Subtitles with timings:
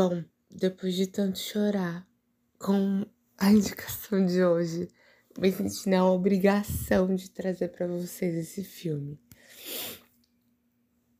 [0.00, 2.06] Bom, depois de tanto chorar
[2.56, 3.04] com
[3.36, 4.88] a indicação de hoje,
[5.36, 9.20] me senti na obrigação de trazer para vocês esse filme.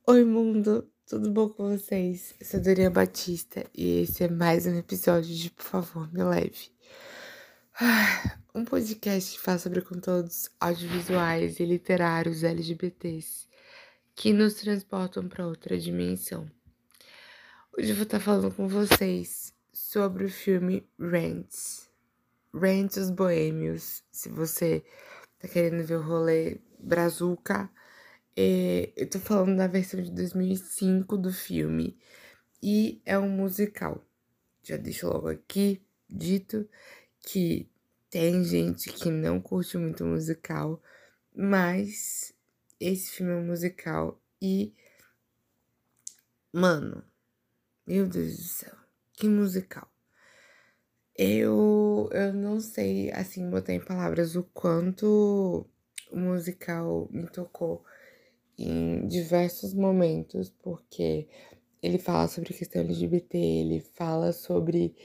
[0.07, 2.33] Oi, mundo, tudo bom com vocês?
[2.39, 6.71] Eu sou Dorinha Batista e esse é mais um episódio de Por favor, me leve.
[7.81, 13.45] Ah, um podcast que fala sobre conteúdos audiovisuais e literários LGBTs
[14.15, 16.49] que nos transportam para outra dimensão.
[17.77, 21.53] Hoje eu vou estar falando com vocês sobre o filme Rent.
[22.53, 24.03] Rent os Boêmios.
[24.11, 24.83] Se você
[25.37, 27.69] tá querendo ver o rolê Brazuca,
[28.35, 31.97] é, eu tô falando da versão de 2005 do filme.
[32.61, 34.03] E é um musical.
[34.63, 36.67] Já deixo logo aqui dito
[37.21, 37.69] que
[38.09, 40.81] tem gente que não curte muito musical,
[41.33, 42.33] mas
[42.79, 44.73] esse filme é um musical e.
[46.51, 47.03] Mano,
[47.89, 48.75] meu Deus do céu,
[49.13, 49.91] que musical.
[51.17, 55.67] Eu, eu não sei, assim, botar em palavras o quanto
[56.11, 57.83] o musical me tocou
[58.59, 61.27] em diversos momentos, porque
[61.81, 64.95] ele fala sobre questão LGBT, ele fala sobre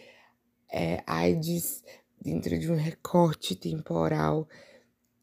[0.70, 1.83] é, AIDS
[2.20, 4.47] dentro de um recorte temporal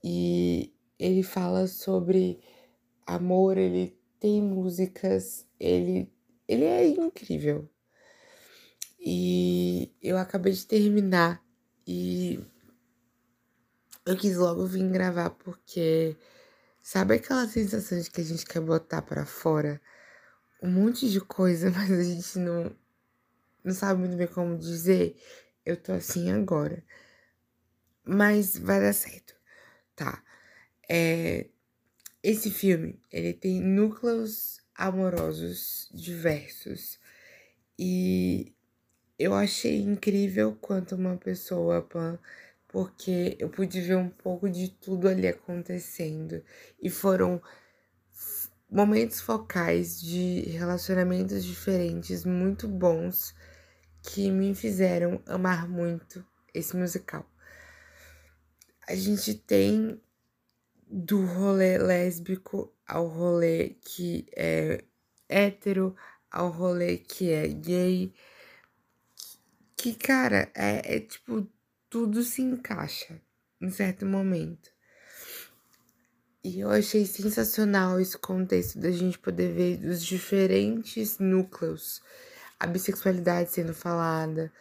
[0.04, 2.40] e ele fala sobre
[3.06, 6.12] amor, ele tem músicas, ele
[6.52, 7.70] ele é incrível.
[9.00, 11.44] E eu acabei de terminar
[11.88, 12.40] e
[14.06, 16.16] eu quis logo vir gravar porque
[16.82, 19.82] sabe aquela sensação de que a gente quer botar para fora
[20.62, 22.76] um monte de coisa, mas a gente não
[23.64, 25.16] não sabe muito bem como dizer.
[25.66, 26.84] Eu tô assim agora.
[28.04, 29.36] Mas vai dar certo.
[29.96, 30.24] Tá.
[30.90, 31.48] É,
[32.24, 37.00] esse filme, ele tem núcleos amorosos diversos.
[37.78, 38.54] E
[39.18, 42.18] eu achei incrível quanto uma pessoa pan,
[42.68, 46.44] porque eu pude ver um pouco de tudo ali acontecendo.
[46.82, 47.42] E foram
[48.70, 53.36] momentos focais de relacionamentos diferentes, muito bons,
[54.02, 57.30] que me fizeram amar muito esse musical.
[58.88, 60.02] A gente tem
[60.88, 64.84] do rolê lésbico ao rolê que é
[65.30, 65.96] hétero,
[66.30, 68.14] ao rolê que é gay.
[69.78, 71.48] Que, cara, é, é tipo,
[71.90, 73.22] tudo se encaixa
[73.62, 74.70] em certo momento.
[76.44, 82.02] E eu achei sensacional esse contexto da gente poder ver os diferentes núcleos,
[82.60, 84.52] a bissexualidade sendo falada.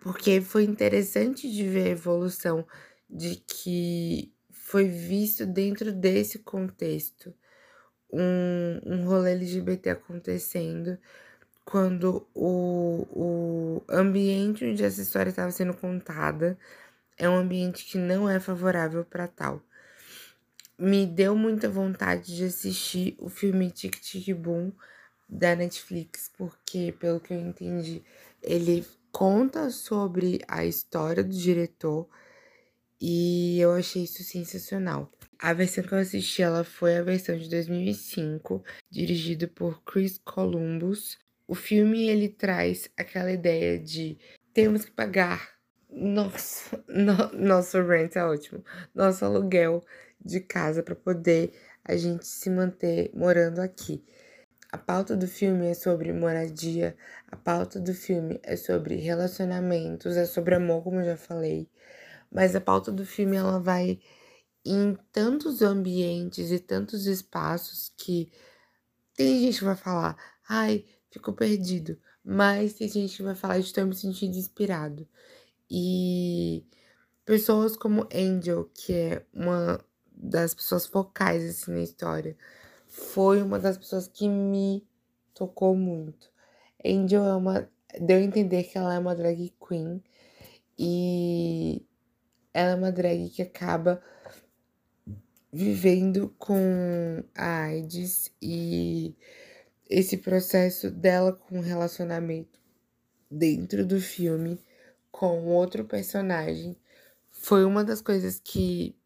[0.00, 2.66] Porque foi interessante de ver a evolução
[3.08, 4.32] de que
[4.68, 7.32] foi visto dentro desse contexto
[8.12, 10.98] um, um rolê LGBT acontecendo
[11.64, 16.58] quando o, o ambiente onde essa história estava sendo contada
[17.16, 19.62] é um ambiente que não é favorável para tal.
[20.78, 24.70] Me deu muita vontade de assistir o filme Tic Tic Boom
[25.26, 28.04] da Netflix, porque, pelo que eu entendi,
[28.42, 32.06] ele conta sobre a história do diretor
[33.00, 35.10] e eu achei isso sensacional.
[35.38, 41.16] A versão que eu assisti, ela foi a versão de 2005, dirigido por Chris Columbus.
[41.46, 44.18] O filme ele traz aquela ideia de
[44.52, 45.58] temos que pagar
[45.90, 48.64] nosso, no, nosso rent é ótimo,
[48.94, 49.84] nosso aluguel
[50.24, 51.52] de casa para poder
[51.84, 54.04] a gente se manter morando aqui.
[54.70, 56.94] A pauta do filme é sobre moradia,
[57.30, 61.66] a pauta do filme é sobre relacionamentos, é sobre amor, como eu já falei.
[62.30, 63.98] Mas a pauta do filme ela vai
[64.64, 68.30] em tantos ambientes e tantos espaços que
[69.14, 70.16] tem gente que vai falar,
[70.48, 71.98] ai, ficou perdido.
[72.24, 75.08] Mas tem gente que vai falar, estou me sentindo inspirado.
[75.70, 76.66] E
[77.24, 82.36] pessoas como Angel, que é uma das pessoas focais assim, na história,
[82.86, 84.86] foi uma das pessoas que me
[85.34, 86.30] tocou muito.
[86.84, 87.70] Angel é uma.
[88.00, 90.02] Deu a entender que ela é uma drag queen.
[90.78, 91.84] E
[92.52, 94.02] ela é uma drag que acaba
[95.52, 99.14] vivendo com a AIDS e
[99.88, 102.60] esse processo dela com o relacionamento
[103.30, 104.60] dentro do filme
[105.10, 106.76] com outro personagem
[107.30, 108.96] foi uma das coisas que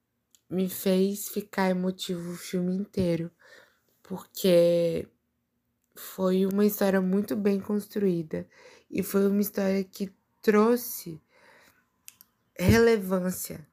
[0.53, 3.31] me fez ficar emotivo o filme inteiro,
[4.03, 5.09] porque
[5.95, 8.47] foi uma história muito bem construída
[8.91, 10.13] e foi uma história que
[10.43, 11.21] trouxe
[12.59, 13.67] relevância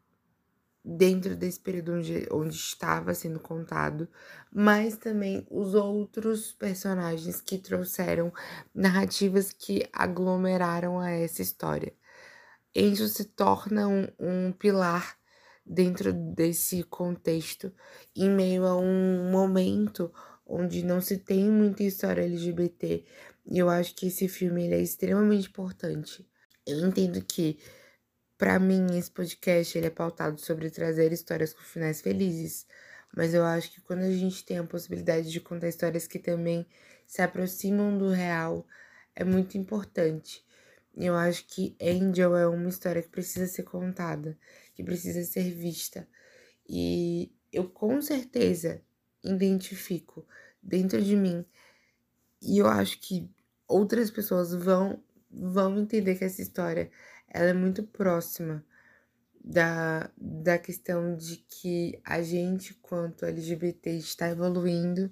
[0.83, 4.07] dentro desse período onde, onde estava sendo contado,
[4.51, 8.33] mas também os outros personagens que trouxeram
[8.73, 11.93] narrativas que aglomeraram a essa história.
[12.75, 15.17] Angel se torna um, um pilar
[15.65, 17.71] dentro desse contexto,
[18.15, 20.11] em meio a um momento
[20.45, 23.05] onde não se tem muita história LGBT.
[23.51, 26.27] E eu acho que esse filme ele é extremamente importante.
[26.65, 27.59] Eu entendo que
[28.39, 32.65] para mim, esse podcast ele é pautado sobre trazer histórias com finais felizes,
[33.13, 36.65] mas eu acho que quando a gente tem a possibilidade de contar histórias que também
[37.05, 38.65] se aproximam do real,
[39.13, 40.41] é muito importante.
[40.95, 44.37] Eu acho que Angel é uma história que precisa ser contada,
[44.73, 46.07] que precisa ser vista.
[46.65, 48.81] E eu com certeza
[49.21, 50.25] identifico
[50.63, 51.45] dentro de mim
[52.41, 53.29] e eu acho que
[53.67, 56.89] outras pessoas vão vão entender que essa história
[57.29, 58.63] ela é muito próxima
[59.43, 65.11] da, da questão de que a gente, quanto LGBT, está evoluindo,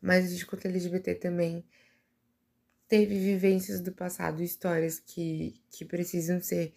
[0.00, 1.64] mas a gente, quanto LGBT, também
[2.88, 6.74] teve vivências do passado, histórias que, que precisam ser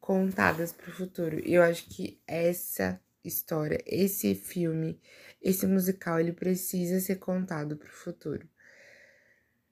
[0.00, 1.40] contadas para o futuro.
[1.44, 5.00] E eu acho que essa história, esse filme,
[5.42, 8.48] esse musical, ele precisa ser contado para o futuro.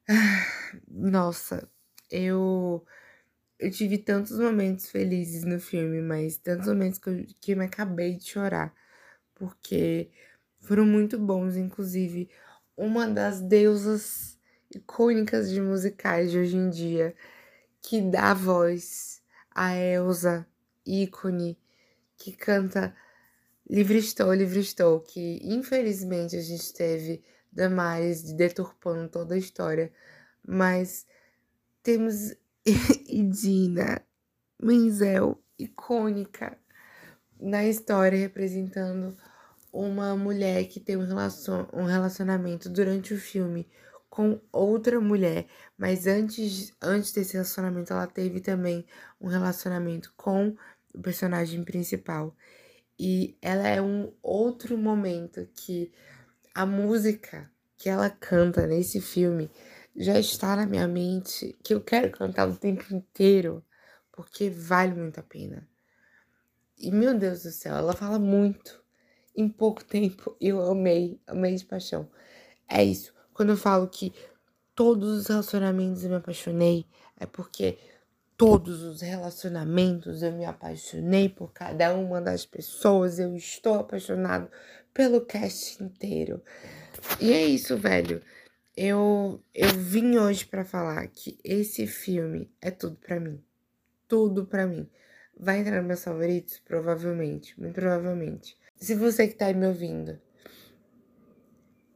[0.89, 1.69] Nossa,
[2.11, 2.85] eu
[3.59, 8.17] eu tive tantos momentos felizes no filme, mas tantos momentos que eu, que me acabei
[8.17, 8.75] de chorar,
[9.35, 10.11] porque
[10.61, 12.29] foram muito bons, inclusive
[12.77, 14.39] uma das deusas
[14.75, 17.15] icônicas de musicais de hoje em dia,
[17.81, 19.23] que dá voz
[19.55, 20.47] a Elsa,
[20.85, 21.59] ícone,
[22.17, 22.95] que canta
[23.69, 27.23] Livre Estou, Livre Estou, que infelizmente a gente teve
[27.53, 29.93] Damares deturpando toda a história,
[30.47, 31.07] mas
[31.83, 32.35] temos
[33.09, 34.03] e Dina
[34.61, 36.57] Menzel, icônica
[37.39, 39.17] na história, representando
[39.73, 41.05] uma mulher que tem um,
[41.73, 43.69] um relacionamento durante o filme
[44.09, 45.47] com outra mulher,
[45.77, 48.87] mas antes, antes desse relacionamento ela teve também
[49.21, 50.57] um relacionamento com
[50.95, 52.35] o personagem principal.
[52.99, 55.93] E ela é um outro momento que
[56.55, 59.51] a música que ela canta nesse filme
[59.97, 63.65] já está na minha mente que eu quero cantar o tempo inteiro,
[64.11, 65.69] porque vale muito a pena.
[66.77, 68.83] E meu Deus do céu, ela fala muito
[69.37, 70.37] em pouco tempo.
[70.41, 72.09] Eu amei, amei de paixão.
[72.69, 73.13] É isso.
[73.33, 74.13] Quando eu falo que
[74.75, 76.87] todos os relacionamentos eu me apaixonei,
[77.19, 77.79] é porque
[78.37, 83.19] todos os relacionamentos eu me apaixonei por cada uma das pessoas.
[83.19, 84.49] Eu estou apaixonado
[84.93, 86.41] pelo cast inteiro.
[87.21, 88.23] E é isso, velho.
[88.77, 93.41] Eu, eu vim hoje para falar que esse filme é tudo para mim.
[94.09, 94.91] Tudo para mim.
[95.39, 96.59] Vai entrar nos meus favoritos?
[96.59, 98.59] Provavelmente, muito provavelmente.
[98.77, 100.21] Se você que tá aí me ouvindo,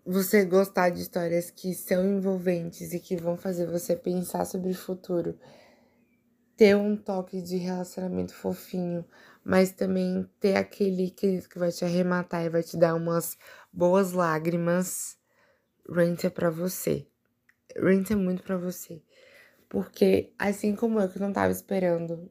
[0.07, 4.75] você gostar de histórias que são envolventes e que vão fazer você pensar sobre o
[4.75, 5.37] futuro,
[6.57, 9.05] ter um toque de relacionamento fofinho,
[9.45, 13.37] mas também ter aquele que vai te arrematar e vai te dar umas
[13.73, 15.18] boas lágrimas
[15.91, 17.07] Rent é pra você.
[17.77, 19.03] Rent é muito pra você.
[19.69, 22.31] Porque, assim como eu, que não tava esperando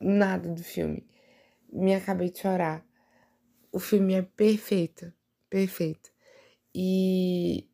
[0.00, 1.06] nada do filme,
[1.72, 2.84] me acabei de chorar.
[3.72, 5.12] O filme é perfeito.
[5.50, 6.10] Perfeito.
[6.74, 7.68] E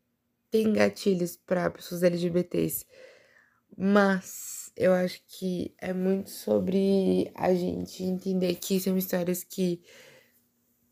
[0.50, 2.86] tem gatilhos para pessoas LGBTs.
[3.76, 9.82] Mas eu acho que é muito sobre a gente entender que são histórias que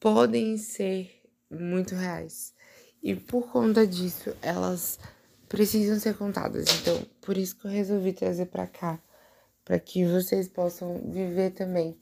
[0.00, 2.51] podem ser muito reais.
[3.02, 4.98] E por conta disso, elas
[5.48, 6.66] precisam ser contadas.
[6.80, 8.98] Então, por isso que eu resolvi trazer para cá,
[9.64, 11.98] para que vocês possam viver também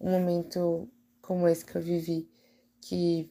[0.00, 0.88] um momento
[1.20, 2.28] como esse que eu vivi,
[2.80, 3.30] que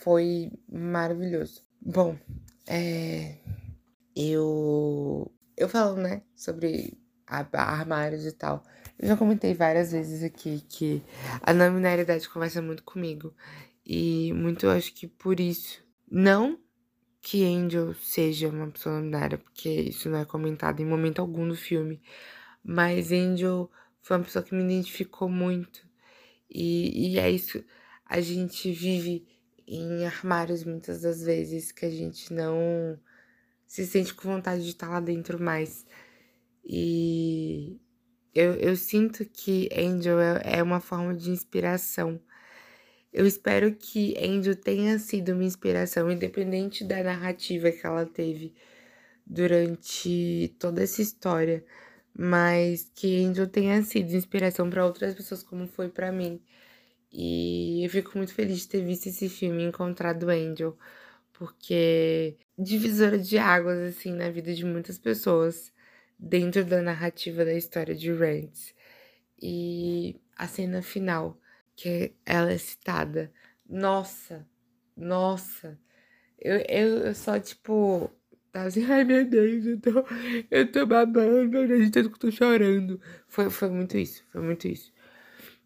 [0.00, 1.62] foi maravilhoso.
[1.80, 2.16] Bom,
[2.66, 3.36] é,
[4.16, 8.64] eu eu falo, né, sobre armários e tal.
[8.98, 11.02] Eu já comentei várias vezes aqui que
[11.42, 13.34] a não binariedade conversa muito comigo.
[13.84, 15.82] E muito acho que por isso
[16.14, 16.58] não
[17.22, 21.56] que Angel seja uma pessoa não porque isso não é comentado em momento algum do
[21.56, 22.02] filme.
[22.62, 23.70] Mas Angel
[24.02, 25.88] foi uma pessoa que me identificou muito.
[26.50, 27.64] E, e é isso.
[28.04, 29.26] A gente vive
[29.66, 33.00] em armários muitas das vezes que a gente não
[33.66, 35.86] se sente com vontade de estar lá dentro mais.
[36.62, 37.80] E
[38.34, 42.20] eu, eu sinto que Angel é, é uma forma de inspiração
[43.12, 48.54] eu espero que Angel tenha sido uma inspiração, independente da narrativa que ela teve
[49.26, 51.64] durante toda essa história,
[52.16, 56.40] mas que Angel tenha sido inspiração para outras pessoas, como foi para mim.
[57.12, 60.76] E eu fico muito feliz de ter visto esse filme e encontrado Angel,
[61.32, 65.72] porque divisora de águas assim na vida de muitas pessoas
[66.18, 68.74] dentro da narrativa da história de Rants.
[69.40, 71.38] E a cena final,
[71.76, 73.32] que ela é citada.
[73.68, 74.46] Nossa,
[74.96, 75.78] nossa.
[76.38, 78.10] Eu, eu, eu só, tipo,
[78.50, 79.90] tava assim, ai meu Deus, eu tô,
[80.50, 83.00] eu tô babando, meu Deus, tanto que eu tô chorando.
[83.28, 84.92] Foi, foi muito isso, foi muito isso.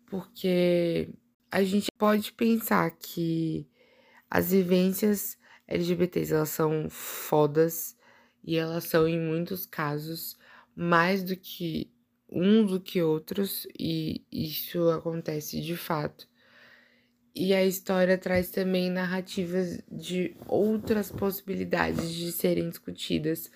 [0.06, 1.08] Porque
[1.50, 3.68] a gente pode pensar que
[4.30, 7.96] as vivências LGBTs, elas são fodas
[8.44, 10.38] e elas são, em muitos casos,
[10.74, 11.90] mais do que
[12.30, 16.28] uns do que outros, e isso acontece de fato.
[17.34, 23.50] E a história traz também narrativas de outras possibilidades de serem discutidas,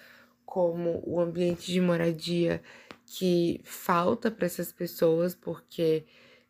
[0.44, 2.62] como o ambiente de moradia
[3.06, 6.04] que falta para essas pessoas porque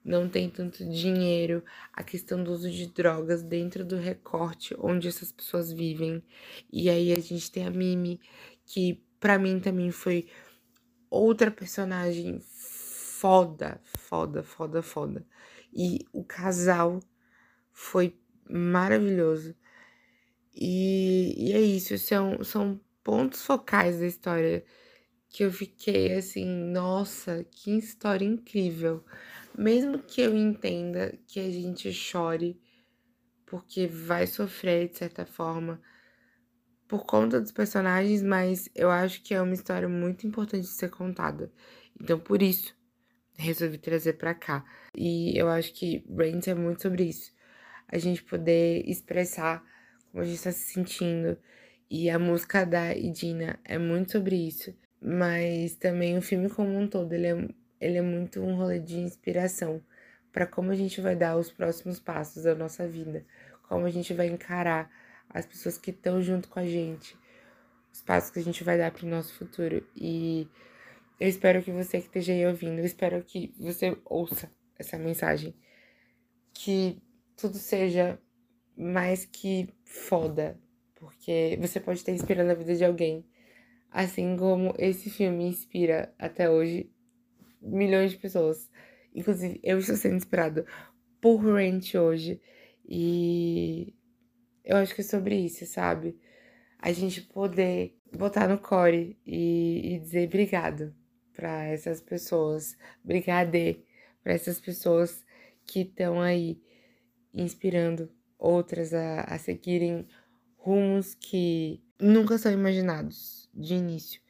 [0.04, 1.62] não tem tanto dinheiro,
[1.92, 6.22] a questão do uso de drogas dentro do recorte onde essas pessoas vivem.
[6.72, 8.18] E aí a gente tem a Mimi,
[8.64, 10.26] que para mim também foi
[11.10, 15.26] outra personagem foda, foda, foda, foda.
[15.72, 17.00] E o casal
[17.72, 19.54] foi maravilhoso.
[20.54, 24.64] E, e é isso, são, são pontos focais da história
[25.28, 29.04] que eu fiquei assim, nossa, que história incrível.
[29.56, 32.60] Mesmo que eu entenda que a gente chore,
[33.46, 35.80] porque vai sofrer de certa forma,
[36.90, 40.90] por conta dos personagens, mas eu acho que é uma história muito importante de ser
[40.90, 41.48] contada.
[42.00, 42.76] Então, por isso,
[43.38, 44.64] resolvi trazer para cá.
[44.96, 47.32] E eu acho que Brains é muito sobre isso.
[47.86, 49.64] A gente poder expressar
[50.10, 51.38] como a gente está se sentindo.
[51.88, 54.74] E a música da Idina é muito sobre isso.
[55.00, 57.48] Mas também o filme como um todo, ele é,
[57.80, 59.80] ele é muito um rolê de inspiração
[60.32, 63.24] para como a gente vai dar os próximos passos da nossa vida.
[63.68, 64.90] Como a gente vai encarar
[65.30, 67.16] as pessoas que estão junto com a gente,
[67.92, 69.86] os passos que a gente vai dar para o nosso futuro.
[69.96, 70.48] E
[71.18, 75.54] eu espero que você que esteja aí ouvindo, eu espero que você ouça essa mensagem.
[76.52, 77.00] Que
[77.36, 78.18] tudo seja
[78.76, 80.58] mais que foda,
[80.94, 83.24] porque você pode estar inspirando a vida de alguém,
[83.90, 86.90] assim como esse filme inspira até hoje
[87.60, 88.70] milhões de pessoas.
[89.14, 90.64] Inclusive, eu estou sendo inspirado
[91.20, 92.40] por Rent hoje.
[92.88, 93.94] E
[94.70, 96.16] eu acho que é sobre isso, sabe?
[96.78, 100.94] A gente poder botar no core e, e dizer obrigado
[101.34, 103.84] para essas pessoas, obrigade
[104.22, 105.24] para essas pessoas
[105.66, 106.62] que estão aí
[107.34, 110.06] inspirando outras a, a seguirem
[110.56, 114.20] rumos que nunca são imaginados de início.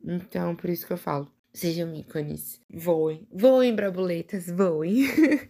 [0.00, 5.06] Então, por isso que eu falo, sejam ícones, voem, voem, brabuletas, voem.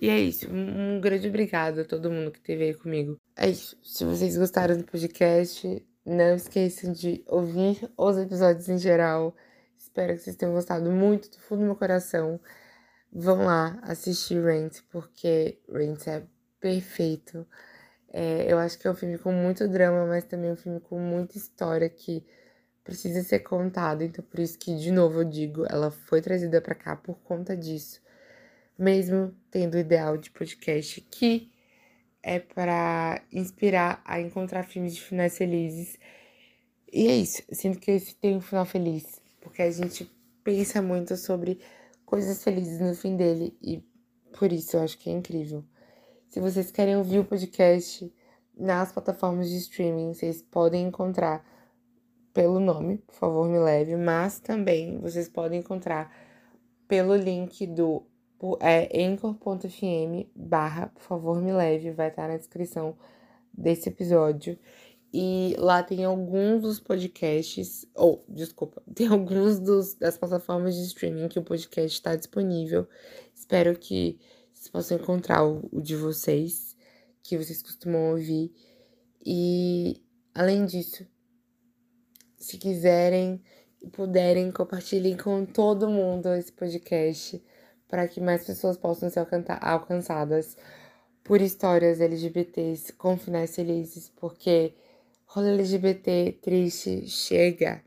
[0.00, 0.48] E é isso.
[0.48, 3.20] Um, grande obrigado a todo mundo que esteve aí comigo.
[3.36, 3.76] É isso.
[3.82, 9.34] Se vocês gostaram do podcast, não esqueçam de ouvir os episódios em geral.
[9.76, 12.38] Espero que vocês tenham gostado muito do fundo do meu coração.
[13.12, 16.22] Vão lá assistir Rent, porque Rent é
[16.60, 17.44] perfeito.
[18.12, 20.78] É, eu acho que é um filme com muito drama, mas também é um filme
[20.80, 22.24] com muita história que
[22.88, 24.02] precisa ser contada.
[24.02, 27.56] Então, por isso que, de novo, eu digo, ela foi trazida para cá por conta
[27.56, 28.00] disso
[28.78, 31.50] mesmo tendo o ideal de podcast que
[32.22, 35.98] é para inspirar a encontrar filmes de finais felizes.
[36.92, 40.10] E é isso, sinto que esse tem um final feliz, porque a gente
[40.44, 41.60] pensa muito sobre
[42.06, 43.84] coisas felizes no fim dele e
[44.38, 45.64] por isso eu acho que é incrível.
[46.28, 48.12] Se vocês querem ouvir o podcast
[48.56, 51.44] nas plataformas de streaming, vocês podem encontrar
[52.38, 56.16] pelo nome, por favor, me leve, mas também vocês podem encontrar
[56.86, 58.06] pelo link do
[58.60, 62.96] é anchor.fm barra, por favor, me leve, vai estar na descrição
[63.52, 64.56] desse episódio.
[65.12, 71.26] E lá tem alguns dos podcasts, ou, desculpa, tem alguns dos, das plataformas de streaming
[71.26, 72.86] que o podcast está disponível.
[73.34, 74.16] Espero que
[74.54, 76.76] vocês possam encontrar o, o de vocês,
[77.20, 78.52] que vocês costumam ouvir.
[79.26, 80.00] E,
[80.32, 81.04] além disso,
[82.38, 83.42] se quiserem
[83.82, 87.42] e puderem, compartilhem com todo mundo esse podcast
[87.88, 89.26] para que mais pessoas possam ser
[89.60, 90.56] alcançadas
[91.24, 94.74] por histórias LGBTs com finais felizes, porque
[95.26, 97.82] rolê LGBT triste chega,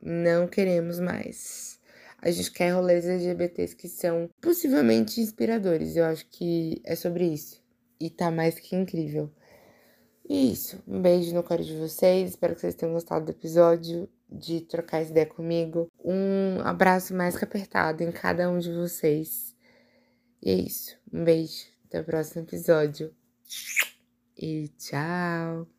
[0.00, 1.80] não queremos mais.
[2.24, 5.94] A gente quer rolês LGBTs que são possivelmente inspiradores.
[5.94, 7.62] Eu acho que é sobre isso.
[8.00, 9.30] E tá mais que incrível.
[10.28, 10.82] E isso.
[10.86, 12.30] Um beijo no coro de vocês.
[12.30, 15.88] Espero que vocês tenham gostado do episódio, de trocar essa ideia comigo.
[16.02, 19.54] Um abraço mais que apertado em cada um de vocês.
[20.42, 20.96] E é isso.
[21.12, 21.66] Um beijo.
[21.86, 23.14] Até o próximo episódio.
[24.36, 25.73] E tchau!